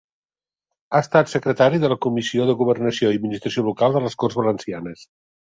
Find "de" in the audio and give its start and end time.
1.83-1.91, 2.49-2.57, 3.99-4.03